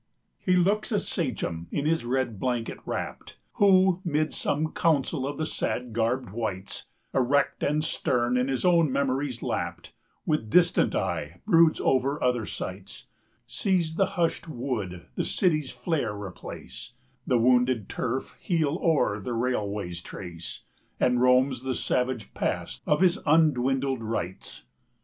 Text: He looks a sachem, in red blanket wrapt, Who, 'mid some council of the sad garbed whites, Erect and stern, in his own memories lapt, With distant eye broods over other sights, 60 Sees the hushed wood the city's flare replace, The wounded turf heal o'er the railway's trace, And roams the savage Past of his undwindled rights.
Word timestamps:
He 0.39 0.53
looks 0.55 0.91
a 0.91 0.99
sachem, 0.99 1.67
in 1.69 1.85
red 2.09 2.39
blanket 2.39 2.79
wrapt, 2.87 3.37
Who, 3.57 4.01
'mid 4.03 4.33
some 4.33 4.71
council 4.71 5.27
of 5.27 5.37
the 5.37 5.45
sad 5.45 5.93
garbed 5.93 6.31
whites, 6.31 6.87
Erect 7.13 7.61
and 7.61 7.83
stern, 7.83 8.35
in 8.35 8.47
his 8.47 8.65
own 8.65 8.91
memories 8.91 9.43
lapt, 9.43 9.93
With 10.25 10.49
distant 10.49 10.95
eye 10.95 11.39
broods 11.45 11.79
over 11.79 12.19
other 12.23 12.47
sights, 12.47 13.05
60 13.45 13.45
Sees 13.69 13.95
the 13.95 14.05
hushed 14.17 14.47
wood 14.49 15.05
the 15.13 15.23
city's 15.23 15.69
flare 15.69 16.15
replace, 16.19 16.93
The 17.27 17.37
wounded 17.37 17.87
turf 17.87 18.35
heal 18.39 18.79
o'er 18.81 19.19
the 19.19 19.33
railway's 19.33 20.01
trace, 20.01 20.61
And 20.99 21.21
roams 21.21 21.61
the 21.61 21.75
savage 21.75 22.33
Past 22.33 22.81
of 22.87 23.01
his 23.01 23.19
undwindled 23.27 24.01
rights. 24.01 24.63